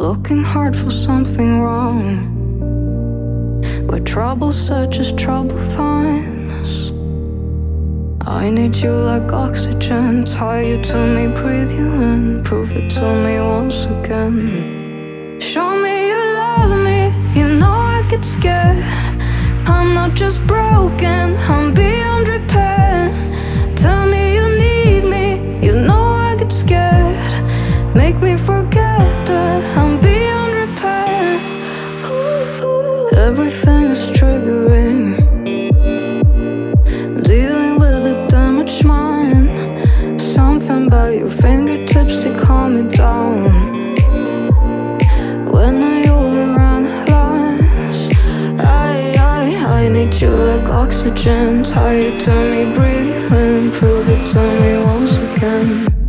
Looking 0.05 0.43
hard 0.53 0.75
for 0.81 0.91
something 1.07 1.51
wrong. 1.63 2.44
where 3.87 3.99
trouble 3.99 4.51
searches 4.51 5.11
trouble 5.13 5.57
finds. 5.57 6.91
I 8.21 8.49
need 8.49 8.75
you 8.77 8.91
like 8.91 9.31
oxygen, 9.31 10.25
tie 10.25 10.61
you 10.61 10.81
to 10.81 10.97
me, 11.15 11.27
breathe 11.27 11.71
you 11.71 11.91
in, 12.01 12.43
prove 12.43 12.71
it 12.71 12.89
to 12.91 13.05
me 13.23 13.39
once 13.39 13.85
again. 13.85 15.39
Show 15.39 15.69
me 15.83 16.07
you 16.07 16.21
love 16.33 16.71
me, 16.83 17.13
you 17.39 17.47
know 17.59 17.77
I 17.97 18.03
get 18.09 18.25
scared. 18.25 18.83
I'm 19.67 19.93
not 19.93 20.15
just 20.15 20.45
broken, 20.47 21.35
I'm 21.37 21.73
beyond 21.73 22.27
repair. 22.27 23.11
Tell 23.75 24.07
me 24.07 24.33
you 24.33 24.45
need 24.57 25.03
me, 25.03 25.65
you 25.65 25.73
know 25.73 26.05
I 26.29 26.35
get 26.35 26.51
scared. 26.51 27.15
Make 27.95 28.17
me 28.21 28.35
forget 28.37 29.27
that 29.27 29.77
I'm 29.77 29.94
fingertips, 41.55 42.23
to 42.23 42.35
calm 42.37 42.75
me 42.75 42.83
down. 42.95 43.95
When 45.53 45.75
I 45.83 46.01
overrun 46.09 46.83
lines 47.11 48.09
I, 48.59 49.15
I, 49.17 49.43
I 49.79 49.87
need 49.87 50.13
you 50.21 50.29
like 50.29 50.67
oxygen. 50.67 51.63
Tie 51.63 52.01
it 52.09 52.21
to 52.25 52.33
me, 52.51 52.73
breathe 52.73 53.31
and 53.31 53.71
prove 53.71 54.07
it 54.09 54.25
to 54.33 54.41
me 54.61 54.71
once 54.83 55.15
again. 55.17 56.04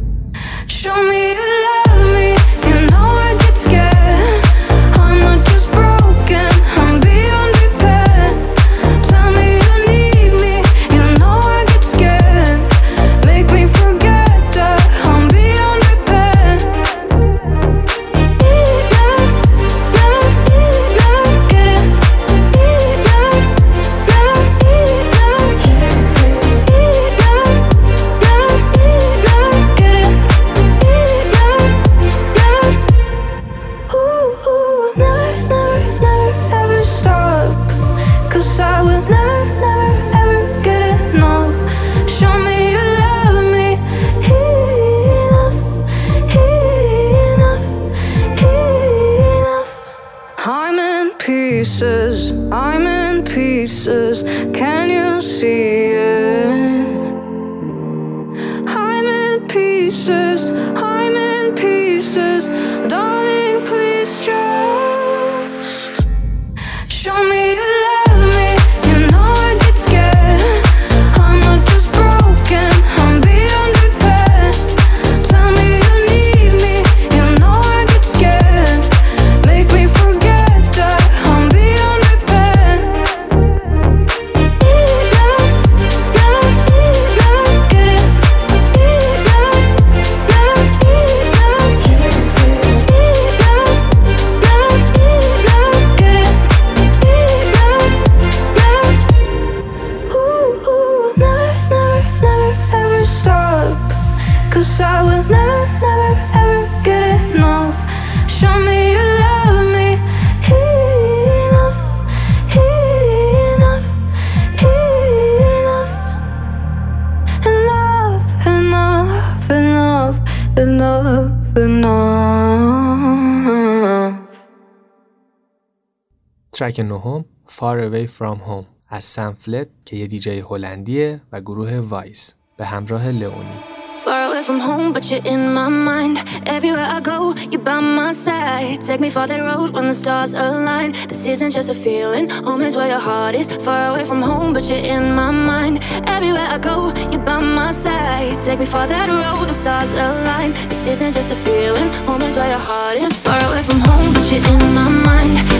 ترک 126.55 126.79
نهم 126.79 127.25
Far 127.47 127.79
Away 127.79 128.07
From 128.07 128.37
Home 128.47 128.65
از 128.89 129.03
سم 129.03 129.37
فلت 129.39 129.67
که 129.85 129.95
یه 129.95 130.07
دیجی 130.07 130.39
هلندیه 130.39 131.21
و 131.31 131.41
گروه 131.41 131.77
وایس 131.77 132.33
به 132.57 132.65
همراه 132.65 133.07
لئونی 133.07 133.59
Far 134.05 134.31
away 134.31 134.41
from 134.41 134.59
home, 134.59 134.93
but 134.93 135.11
you're 135.11 135.23
in 135.33 135.53
my 135.53 135.69
mind. 135.69 136.17
Everywhere 136.47 136.87
I 136.97 136.99
go, 137.01 137.35
you're 137.51 137.61
by 137.61 137.79
my 137.79 138.11
side. 138.11 138.81
Take 138.83 138.99
me 138.99 139.11
for 139.11 139.27
that 139.27 139.39
road 139.39 139.69
when 139.75 139.85
the 139.85 139.93
stars 139.93 140.33
align. 140.33 140.93
This 141.07 141.27
isn't 141.27 141.51
just 141.51 141.69
a 141.69 141.75
feeling, 141.75 142.27
home 142.47 142.63
is 142.63 142.75
where 142.75 142.89
your 142.93 143.03
heart 143.09 143.35
is. 143.35 143.47
Far 143.65 143.91
away 143.91 144.03
from 144.03 144.19
home, 144.23 144.53
but 144.53 144.67
you're 144.69 144.85
in 144.95 145.13
my 145.13 145.29
mind. 145.29 145.83
Everywhere 146.07 146.47
I 146.55 146.57
go, 146.57 146.91
you're 147.11 147.25
by 147.29 147.41
my 147.41 147.69
side. 147.69 148.41
Take 148.41 148.57
me 148.57 148.65
for 148.65 148.87
that 148.87 149.07
road, 149.07 149.47
the 149.47 149.53
stars 149.53 149.91
align. 149.91 150.53
This 150.71 150.87
isn't 150.87 151.13
just 151.13 151.31
a 151.31 151.35
feeling, 151.35 151.89
home 152.07 152.23
is 152.23 152.35
where 152.37 152.49
your 152.49 152.65
heart 152.69 152.97
is. 152.97 153.19
Far 153.19 153.39
away 153.49 153.61
from 153.61 153.81
home, 153.81 154.13
but 154.15 154.25
you're 154.31 154.45
in 154.51 154.61
my 154.73 154.89
mind. 155.09 155.54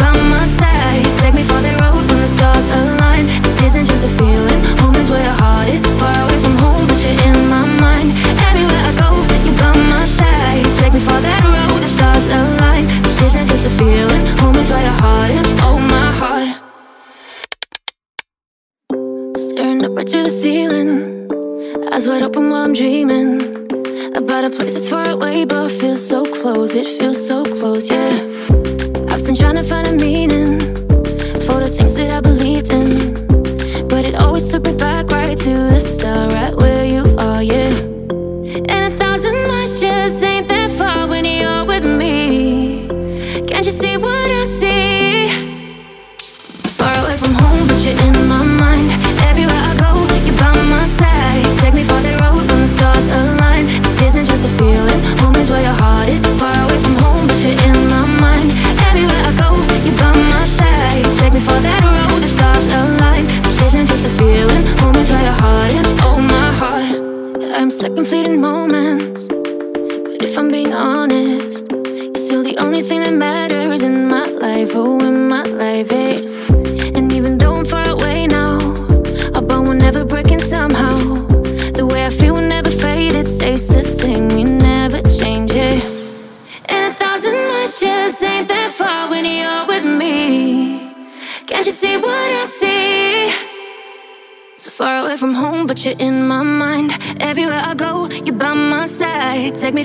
by 0.00 0.12
my 0.32 0.44
side. 0.44 1.04
Take 1.20 1.34
me 1.34 1.44
for 1.44 1.60
that 1.60 1.76
road 1.80 2.02
when 2.10 2.20
the 2.20 2.28
stars 2.28 2.66
align. 2.66 3.26
This 3.44 3.60
isn't 3.62 3.86
just 3.86 4.04
a 4.04 4.10
feeling, 4.18 4.60
home 4.80 4.96
is 4.96 5.08
where 5.12 5.22
your 5.22 5.38
heart 5.42 5.68
is. 5.68 5.84
Far 6.00 6.16
away 6.24 6.38
from 6.40 6.56
home, 6.56 6.84
but 6.88 6.98
you're 7.04 7.20
in 7.28 7.38
my 7.52 7.64
mind. 7.84 8.08
Everywhere 8.48 8.84
I 8.90 8.92
go, 8.96 9.10
you're 9.44 9.58
by 9.60 9.72
my 9.92 10.04
side. 10.04 10.64
Take 10.80 10.94
me 10.96 11.00
for 11.00 11.20
that 11.20 11.42
road, 11.44 11.80
the 11.84 11.90
stars 11.96 12.26
align. 12.26 12.84
This 13.04 13.20
isn't 13.22 13.46
just 13.46 13.66
a 13.68 13.72
feeling, 13.78 14.22
home 14.40 14.56
is 14.56 14.70
where 14.72 14.82
your 14.82 14.98
heart 15.04 15.30
is. 15.30 15.48
Oh, 15.68 15.78
my 15.94 16.08
heart. 16.20 16.50
Staring 19.36 19.84
up 19.84 19.92
right 19.96 20.06
to 20.06 20.22
the 20.24 20.30
ceiling, 20.30 20.90
eyes 21.92 22.08
wide 22.08 22.22
open 22.22 22.50
while 22.50 22.64
I'm 22.64 22.72
dreaming 22.72 23.60
about 24.16 24.44
a 24.44 24.50
place 24.50 24.74
that's 24.74 24.88
far 24.88 25.08
away 25.08 25.44
but 25.44 25.70
feels 25.70 26.06
so 26.06 26.24
close. 26.24 26.74
It 26.74 26.86
feels 26.86 27.20
so 27.26 27.44
close, 27.44 27.88
yeah. 27.90 28.69
I've 29.30 29.36
been 29.36 29.44
trying 29.44 29.62
to 29.62 29.62
find 29.62 29.86
a 29.86 29.92
meaning 29.92 30.58
for 31.46 31.60
the 31.60 31.68
things 31.72 31.94
that 31.94 32.10
I 32.10 32.20
believed 32.20 32.29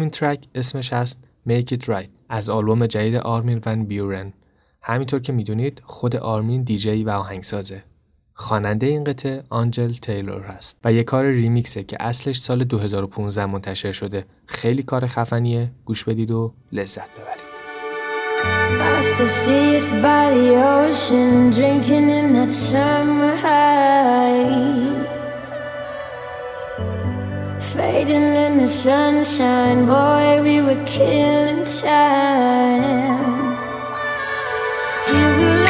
دهمین 0.00 0.10
ترک 0.10 0.44
اسمش 0.54 0.92
هست 0.92 1.18
Make 1.48 1.74
It 1.74 1.84
Right 1.84 2.08
از 2.28 2.50
آلبوم 2.50 2.86
جدید 2.86 3.16
آرمین 3.16 3.60
ون 3.66 3.84
بیورن. 3.84 4.32
همینطور 4.82 5.20
که 5.20 5.32
می‌دونید 5.32 5.82
خود 5.84 6.16
آرمین 6.16 6.62
دیجی 6.62 7.04
و 7.04 7.10
آهنگسازه. 7.10 7.82
خواننده 8.32 8.86
این 8.86 9.04
قطعه 9.04 9.42
آنجل 9.48 9.92
تیلور 9.92 10.42
هست 10.42 10.78
و 10.84 10.92
یه 10.92 11.04
کار 11.04 11.24
ریمیکسه 11.24 11.84
که 11.84 11.96
اصلش 12.00 12.38
سال 12.38 12.64
2015 12.64 13.46
منتشر 13.46 13.92
شده. 13.92 14.24
خیلی 14.46 14.82
کار 14.82 15.06
خفنیه. 15.06 15.70
گوش 15.84 16.04
بدید 16.04 16.30
و 16.30 16.52
لذت 16.72 17.10
ببرید. 17.10 17.50
By 20.06 20.26
the 20.36 20.50
ocean, 20.78 21.50
drinking 21.56 22.08
in 22.18 22.26
that 22.36 22.52
summer 22.66 23.34
high. 23.44 24.89
Fading 27.92 28.36
in 28.36 28.58
the 28.58 28.68
sunshine, 28.68 29.84
boy, 29.84 30.40
we 30.44 30.60
were 30.62 30.80
killing 30.86 31.64
time. 31.64 33.18
You 35.08 35.69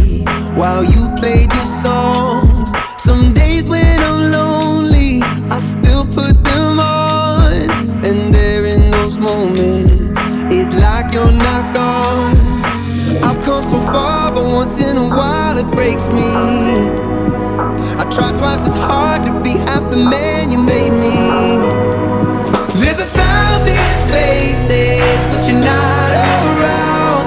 while 15.11 15.57
it 15.57 15.69
breaks 15.71 16.07
me. 16.07 16.31
I 17.99 18.03
try 18.09 18.31
twice 18.39 18.63
as 18.65 18.75
hard 18.75 19.25
to 19.27 19.33
be 19.43 19.51
half 19.67 19.83
the 19.91 19.97
man 19.97 20.51
you 20.51 20.59
made 20.63 20.93
me. 20.93 21.17
There's 22.79 22.99
a 22.99 23.09
thousand 23.11 23.91
faces, 24.11 25.19
but 25.29 25.41
you're 25.47 25.59
not 25.59 26.11
around. 26.15 27.21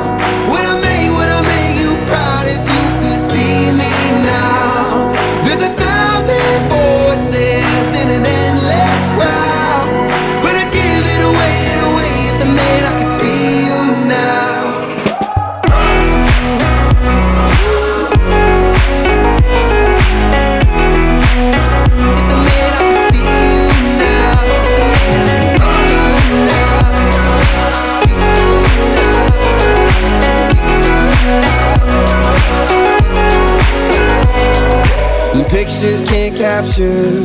Would 0.51 0.65
I 0.65 0.75
make, 0.81 1.11
would 1.13 1.29
I 1.29 1.41
make 1.45 1.77
you 1.83 1.93
proud 2.09 2.45
if 2.49 2.63
you 2.65 2.85
could 3.01 3.21
see 3.21 3.71
me 3.71 3.93
now? 4.25 5.13
There's 5.45 5.63
a 5.63 5.73
thousand 5.77 6.57
voices 6.73 7.89
in 8.01 8.09
an 8.17 8.25
endless 8.25 9.01
crowd, 9.15 9.87
but 10.43 10.57
I 10.57 10.65
give 10.73 11.05
it 11.15 11.23
away 11.31 11.57
and 11.73 11.81
away 11.93 12.15
if 12.33 12.37
I 12.41 12.49
made. 12.49 12.85
I 12.89 13.04
you. 36.79 37.24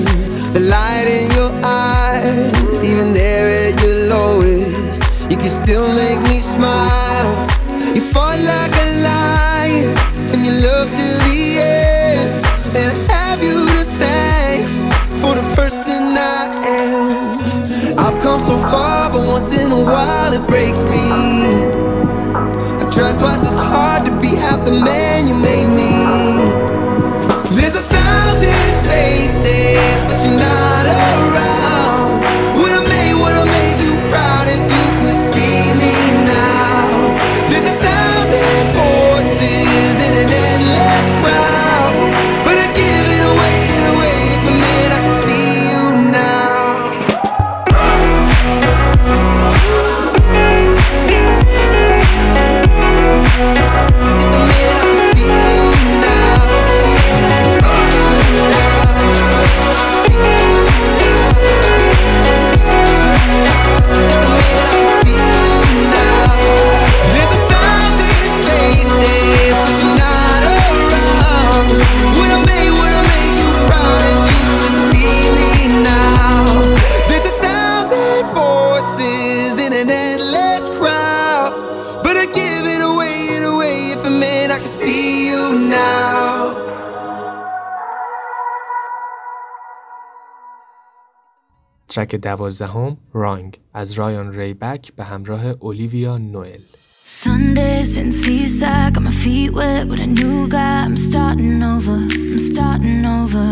ترک 92.00 92.16
دوازدهم 92.16 92.98
رانگ 93.14 93.60
از 93.74 93.92
رایان 93.92 94.34
ریبک 94.34 94.94
به 94.96 95.04
همراه 95.04 95.46
اولیویا 95.46 96.18
نوئل 96.18 96.62
Sundays 97.04 97.98
in 97.98 98.12
Seaside, 98.22 98.94
got 98.94 99.04
my 99.04 99.12
feet 99.24 99.52
wet 99.58 99.84
with 99.90 100.00
a 100.08 100.10
new 100.20 100.48
guy. 100.48 100.78
I'm 100.88 100.98
starting 101.10 101.62
over, 101.74 101.98
I'm 102.34 102.42
starting 102.54 103.04
over. 103.20 103.48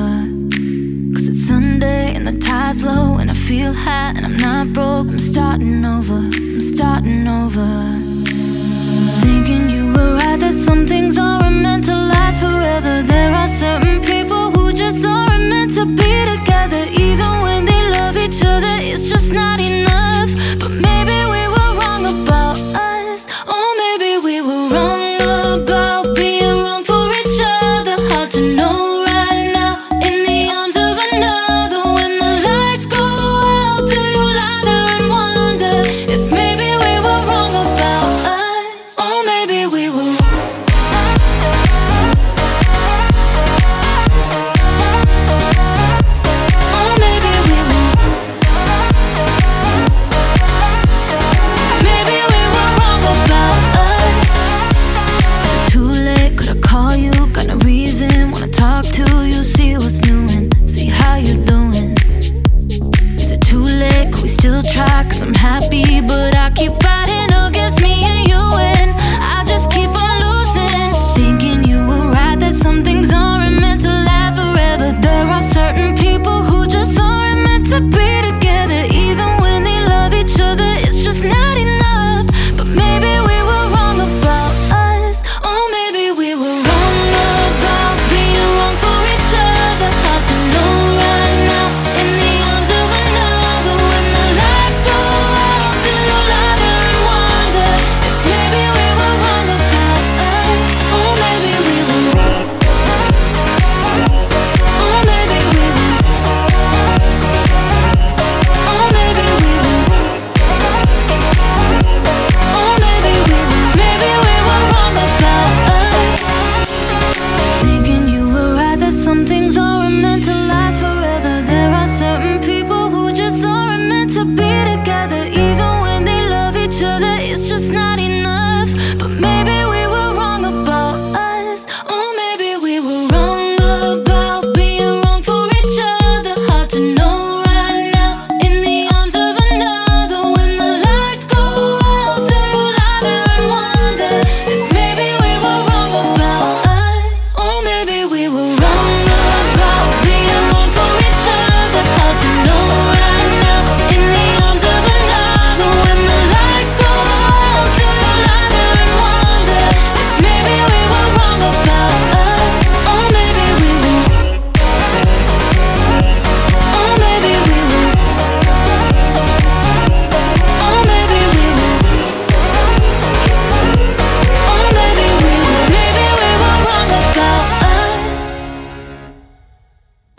Cause 1.14 1.28
it's 1.32 1.44
Sunday 1.52 2.04
and 2.16 2.26
the 2.30 2.38
tide's 2.50 2.82
low 2.90 3.08
and 3.20 3.28
I 3.36 3.38
feel 3.50 3.74
high 3.86 4.12
and 4.16 4.24
I'm 4.28 4.38
not 4.48 4.66
broke. 4.78 5.08
I'm 5.14 5.24
starting 5.34 5.80
over, 5.96 6.20
I'm 6.58 6.64
starting 6.74 7.24
over. 7.42 7.70
Thinking 9.24 9.64
you 9.76 9.84
were 9.96 10.12
right 10.22 10.40
that 10.44 10.56
some 10.68 10.82
things 10.92 11.14
are 11.18 11.50
meant 11.66 11.84
to 11.90 11.96
last 12.14 12.38
forever. 12.46 12.94
There 13.14 13.32
are 13.42 13.52
certain 13.64 13.98
people 14.12 14.44
who 14.54 14.64
just 14.84 15.02
aren't 15.06 15.46
meant 15.54 15.72
to 15.80 15.86
be 16.00 16.12
together 16.34 16.84
each 18.38 18.46
other, 18.46 18.68
it's 18.68 19.10
just 19.10 19.32
not 19.34 19.60
enough. 19.60 19.77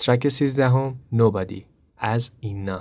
ترک 0.08 0.28
سیزدهم 0.28 0.94
نوبادی 1.12 1.64
از 1.98 2.30
اینا. 2.40 2.80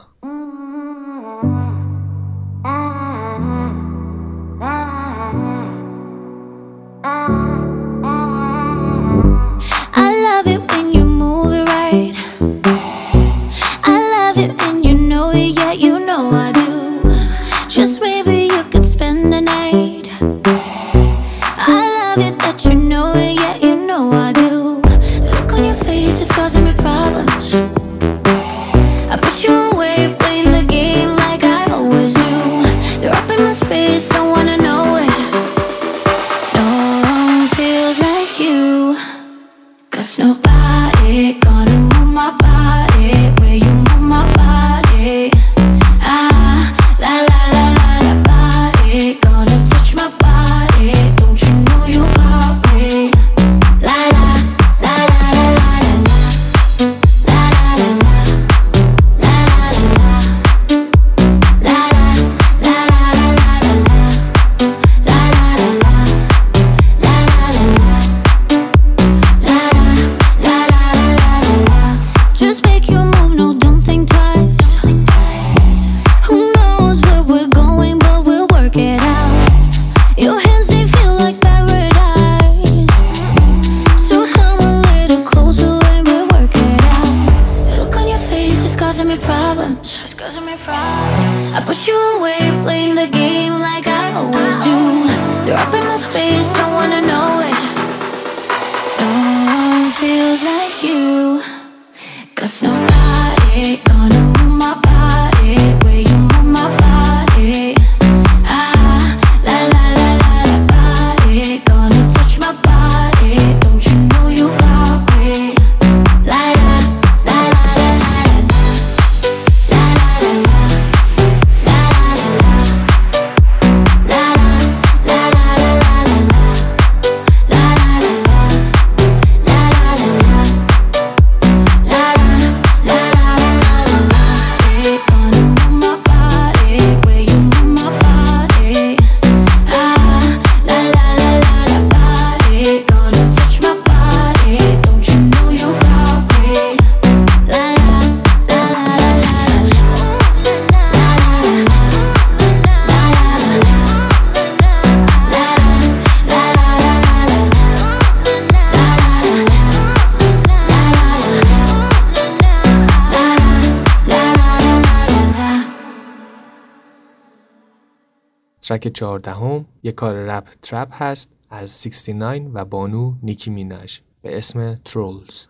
ترک 168.77 168.87
چهاردهم 168.87 169.65
یک 169.83 169.95
کار 169.95 170.15
رپ 170.15 170.47
ترپ 170.61 170.87
هست 170.91 171.31
از 171.49 171.83
69 171.83 172.49
و 172.53 172.65
بانو 172.65 173.13
نیکی 173.23 173.49
میناش 173.49 174.01
به 174.21 174.37
اسم 174.37 174.75
ترولز. 174.75 175.45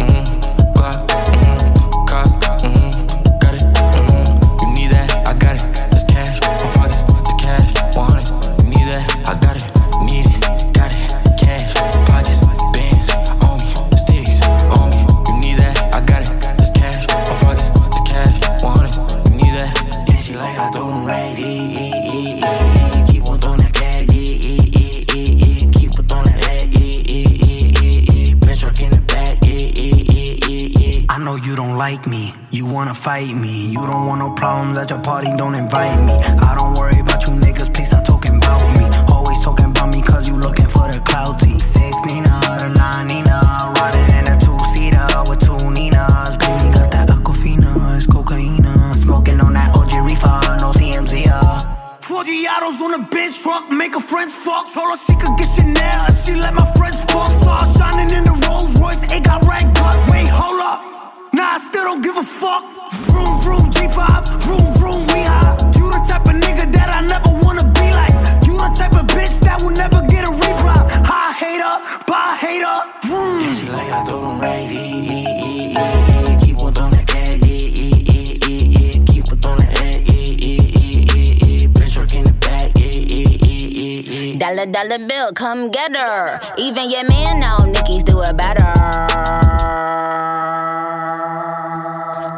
Mm-hmm. 0.00 0.39
fight 33.00 33.34
me. 33.34 33.69
come 85.34 85.70
get 85.70 85.94
her. 85.96 86.40
Even 86.58 86.90
your 86.90 87.04
man 87.04 87.40
know 87.40 87.58
Nickies 87.58 88.04
do 88.04 88.20
it 88.22 88.36
better. 88.36 88.64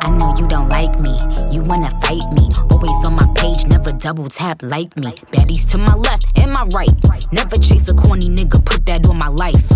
I 0.00 0.08
know 0.10 0.34
you 0.38 0.46
don't 0.48 0.68
like 0.68 0.98
me, 1.00 1.18
you 1.50 1.62
wanna 1.62 1.90
fight 2.02 2.26
me. 2.32 2.48
Always 2.70 3.06
on 3.06 3.14
my 3.14 3.26
page, 3.36 3.66
never 3.66 3.92
double 3.92 4.28
tap 4.28 4.62
like 4.62 4.96
me. 4.96 5.12
Baddies 5.32 5.70
to 5.70 5.78
my 5.78 5.94
left 5.94 6.26
and 6.38 6.52
my 6.52 6.66
right. 6.74 6.92
Never 7.32 7.56
chase 7.56 7.88
a 7.90 7.94
corny 7.94 8.28
nigga, 8.28 8.64
put 8.64 8.84
that 8.86 9.06
on 9.06 9.18
my 9.18 9.28
life. 9.28 9.68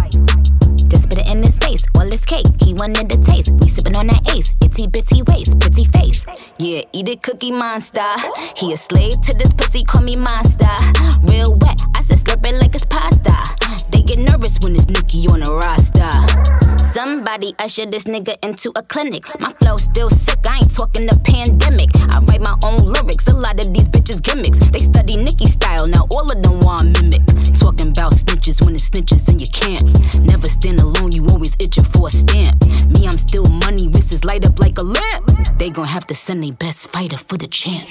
Just 0.89 1.05
spit 1.05 1.19
it 1.19 1.31
in 1.33 1.43
his 1.43 1.59
face, 1.59 1.85
all 1.95 2.05
his 2.05 2.25
cake. 2.25 2.47
He 2.61 2.75
wanted 2.75 3.09
the 3.09 3.19
taste. 3.25 3.51
We 3.53 3.67
sippin' 3.69 3.97
on 3.97 4.07
that 4.09 4.23
ace, 4.37 4.53
itty 4.63 4.87
bitty 4.87 5.23
waist, 5.23 5.59
pretty 5.59 5.85
face. 5.87 6.25
Yeah, 6.59 6.83
eat 6.93 7.09
it, 7.09 7.23
cookie 7.23 7.53
monster. 7.53 8.07
He 8.57 8.73
a 8.73 8.77
slave 8.77 9.21
to 9.23 9.35
this 9.35 9.53
pussy, 9.53 9.85
call 9.85 10.03
me 10.03 10.17
monster. 10.17 10.69
Real 11.23 11.55
wet, 11.57 11.81
I 11.95 12.03
it 12.47 12.55
like 12.57 12.75
it's 12.75 12.85
pasta. 12.85 13.35
They 13.91 14.03
get 14.03 14.19
nervous 14.19 14.59
when 14.63 14.75
it's 14.75 14.89
Nicki 14.89 15.27
on 15.29 15.43
a 15.43 15.51
roster. 15.51 16.11
Somebody 16.93 17.55
usher 17.59 17.87
this 17.87 18.05
nigga 18.05 18.35
into 18.43 18.73
a 18.77 18.83
clinic. 18.83 19.25
My 19.41 19.53
flow 19.61 19.77
still 19.77 20.11
sick, 20.11 20.39
I 20.49 20.59
ain't 20.59 20.75
talking 20.75 21.07
the 21.07 21.19
pandemic. 21.25 21.91
I 22.15 22.21
write 22.21 22.41
my 22.41 22.57
own 22.63 22.79
lyrics, 22.79 23.27
a 23.29 23.35
lot 23.35 23.59
of 23.59 23.73
these 23.73 23.89
bitches 23.89 24.23
gimmicks. 24.23 24.59
They 24.71 24.79
study 24.79 25.17
Nicki 25.17 25.47
style, 25.47 25.87
now 25.87 26.07
all 26.11 26.31
of 26.31 26.43
them 26.43 26.61
want 26.61 26.93
mimic. 26.95 27.25
Talking 27.59 27.89
about 27.89 28.13
snitches 28.13 28.65
when 28.65 28.75
it's 28.75 28.89
snitches 28.89 29.29
in 29.29 29.39
your 29.39 29.51
camp. 29.53 29.85
Never 30.25 30.49
stand 30.49 30.81
alone, 30.81 31.13
you 31.13 31.27
always 31.29 31.55
itching 31.59 31.85
for 31.85 32.09
a 32.09 32.11
stamp. 32.11 32.65
Me, 32.89 33.07
I'm 33.07 33.19
still 33.19 33.47
money, 33.47 33.89
wrists 33.89 34.25
light 34.25 34.47
up 34.47 34.59
like 34.59 34.79
a 34.79 34.83
lamp. 34.83 35.59
They 35.59 35.71
gon' 35.71 35.87
have 35.87 36.07
to 36.07 36.15
send 36.15 36.45
their 36.45 36.53
best 36.53 36.89
fighter 36.89 37.19
for 37.19 37.37
the 37.37 37.49
champ. 37.49 37.89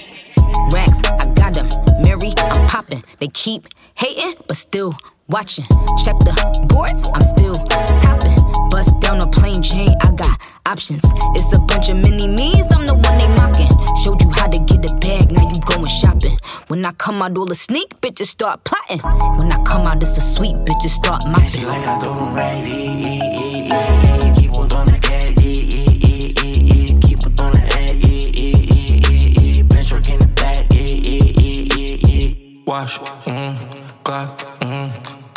Racks, 0.72 0.98
I 1.10 1.26
got 1.36 1.54
them. 1.54 1.68
Mary, 2.02 2.34
I'm 2.38 2.68
poppin'. 2.68 3.04
They 3.20 3.28
keep 3.28 3.68
hating, 3.96 4.36
but 4.48 4.58
still 4.58 4.96
watching. 5.28 5.66
Check 6.04 6.18
the 6.20 6.34
boards, 6.70 7.10
I'm 7.14 7.22
still 7.22 7.56
topping. 8.04 8.38
Bust 8.70 9.00
down 9.00 9.22
a 9.22 9.28
plain 9.28 9.62
Jane, 9.62 9.96
I 10.02 10.12
got 10.12 10.40
options. 10.66 11.02
It's 11.36 11.56
a 11.56 11.60
bunch 11.60 11.90
of 11.90 11.98
mini 11.98 12.28
me's, 12.28 12.66
I'm 12.72 12.86
the 12.86 12.94
one 12.94 13.18
they 13.18 13.28
mocking. 13.36 13.72
Showed 14.04 14.22
you 14.22 14.30
how 14.32 14.48
to 14.48 14.60
get 14.60 14.90
a 14.90 14.94
bag, 14.98 15.32
now 15.32 15.42
you 15.48 15.60
going 15.66 15.86
shopping. 15.88 16.38
When 16.68 16.84
I 16.86 16.92
come 16.94 17.22
out, 17.22 17.38
all 17.38 17.46
the 17.46 17.56
sneak 17.56 17.90
bitches 18.02 18.28
start 18.28 18.64
plotting. 18.64 19.00
When 19.38 19.52
I 19.52 19.62
come 19.64 19.88
out, 19.88 20.02
it's 20.02 20.18
a 20.18 20.22
sweet 20.22 20.56
bitches 20.66 20.90
start 20.90 21.24
It's 21.26 21.56
mopping. 21.56 21.68
like 21.68 21.88
I 21.88 22.00
throw 22.00 22.16
them 22.16 22.34
right, 22.36 22.68
yeah, 22.68 22.76
yeah, 22.76 22.92
yeah, 22.94 23.68
yeah, 23.70 24.26
yeah. 24.26 24.34
Keep 24.36 24.56
on 24.58 24.70
throwing 24.70 24.88
that 24.88 25.02
cat, 25.02 25.34
yeah, 25.42 25.52
yeah, 25.52 25.92
yeah, 26.04 26.32
yeah, 26.44 26.94
yeah. 26.94 27.00
Keep 27.02 27.40
on 27.40 27.56
ad, 27.56 27.96
yeah, 27.96 28.42
yeah. 29.40 29.64
Bench 29.64 29.92
work 29.92 30.10
in 30.10 30.20
the 30.20 30.28
back, 30.28 30.66
yeah, 30.72 30.82
yeah, 30.82 31.32
yeah, 31.38 31.76
yeah, 31.76 31.96
yeah. 32.08 32.64
Wash, 32.66 32.98
mm, 33.00 33.06
Glock, 33.06 33.24
mm, 33.24 33.65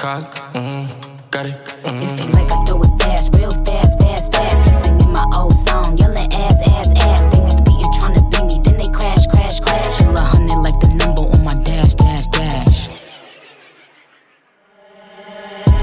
cock, 0.08 0.36
mm, 0.54 0.86
got 1.32 1.46
it, 1.46 1.56
mm. 1.84 2.02
It 2.04 2.10
feel 2.18 2.28
like 2.38 2.52
I 2.52 2.66
throw 2.66 2.82
it 2.82 3.02
fast, 3.02 3.36
real 3.36 3.52
fast, 3.66 4.00
fast, 4.00 4.34
fast. 4.34 4.58
He 4.66 4.84
singing 4.84 5.12
my 5.12 5.26
old 5.36 5.56
song, 5.68 5.98
yelling 5.98 6.32
ass, 6.34 6.58
ass, 6.76 6.90
ass. 7.08 7.22
They 7.32 7.42
be 7.42 7.52
speeding, 7.52 7.94
trying 8.00 8.16
to 8.16 8.24
beat 8.32 8.46
me, 8.50 8.62
then 8.64 8.78
they 8.78 8.90
crash, 8.98 9.28
crash, 9.28 9.60
crash. 9.60 9.98
Chill 9.98 10.16
a 10.16 10.22
hundred 10.22 10.60
like 10.68 10.80
the 10.80 10.90
number 11.02 11.24
on 11.34 11.44
my 11.44 11.56
dash, 11.64 11.96
dash, 11.96 12.28
dash. 12.28 12.90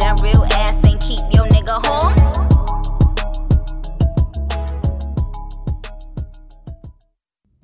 That 0.01 0.21
real 0.23 0.45
ass 0.63 0.77
ain't 0.89 1.01
keep 1.01 1.25
your 1.35 1.47
nigga 1.47 1.77
home. 1.87 2.15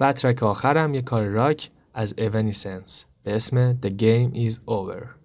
و 0.00 0.12
ترک 0.12 0.42
آخرم 0.42 0.94
یه 0.94 1.02
کار 1.02 1.22
راک 1.22 1.70
از 1.94 2.14
اونیسنس 2.18 3.06
به 3.22 3.36
اسم 3.36 3.72
The 3.72 3.90
Game 3.90 4.36
Is 4.36 4.58
Over 4.66 5.16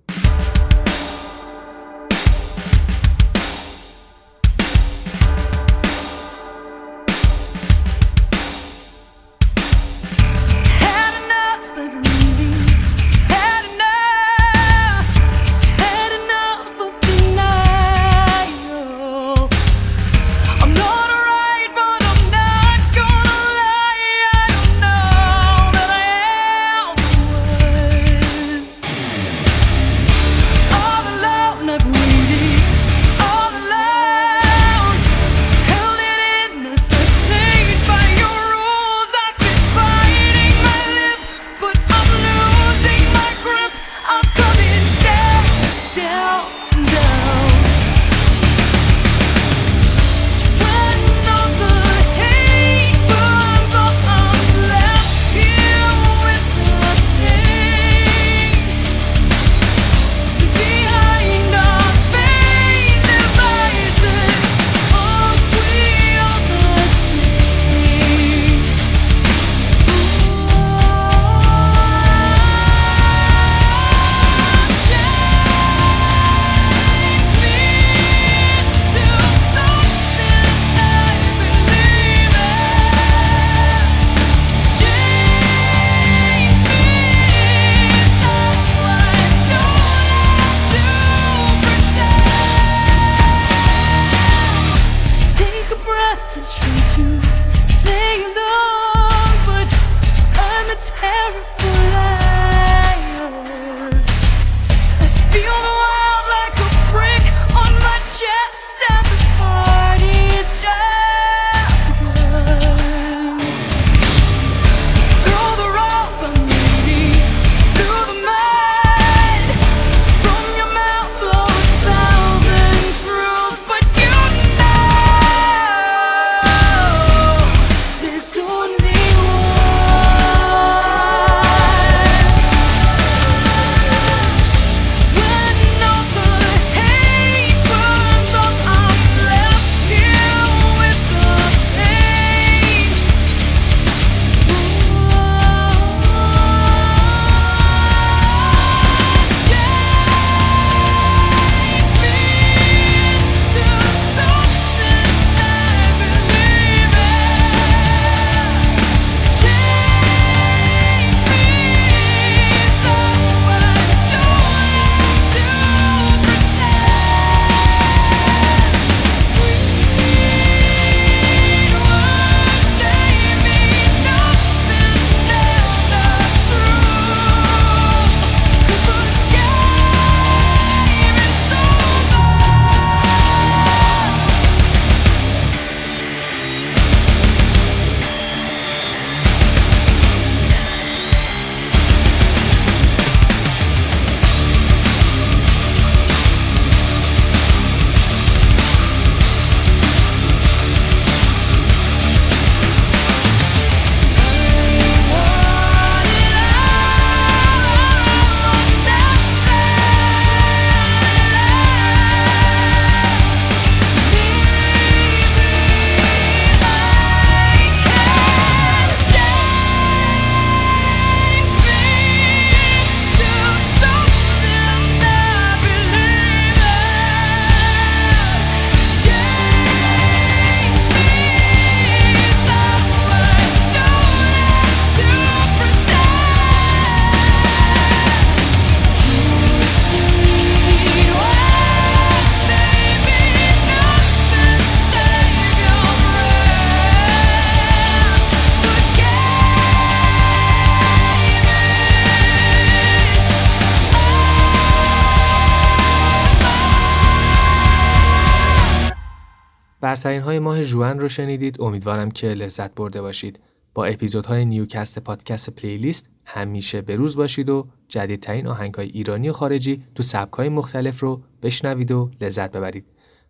ماه 260.56 260.64
جوان 260.64 261.00
رو 261.00 261.08
شنیدید. 261.08 261.60
امیدوارم 261.60 262.10
که 262.10 262.26
لذت 262.26 262.74
برده 262.74 263.02
باشید. 263.02 263.40
با 263.74 263.84
اپیزودهای 263.84 264.44
نیوکست 264.44 264.98
پادکست 264.98 265.50
پلیلیست 265.50 266.10
همیشه 266.24 266.82
به 266.82 266.96
روز 266.96 267.16
باشید 267.16 267.50
و 267.50 267.66
جدیدترین 267.88 268.46
آهنگ 268.46 268.74
های 268.74 268.86
ایرانی 268.86 269.28
و 269.28 269.32
خارجی 269.32 269.82
تو 269.94 270.02
سبک 270.02 270.32
های 270.32 270.48
مختلف 270.48 271.00
رو 271.00 271.22
بشنوید 271.42 271.90
و 271.90 272.10
لذت 272.20 272.56
ببرید. 272.56 272.84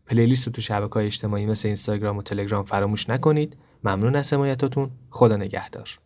پلیلیست 0.06 0.46
رو 0.46 0.52
تو 0.52 0.60
شبکه 0.60 0.96
اجتماعی 0.96 1.46
مثل 1.46 1.68
اینستاگرام 1.68 2.16
و 2.16 2.22
تلگرام 2.22 2.64
فراموش 2.64 3.10
نکنید. 3.10 3.56
ممنون 3.84 4.16
از 4.16 4.32
حمایتاتون 4.32 4.90
خدا 5.10 5.36
نگهدار. 5.36 6.05